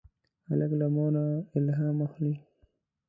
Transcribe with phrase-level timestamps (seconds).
[0.49, 1.23] هلک له مور نه
[1.57, 2.35] الهام اخلي.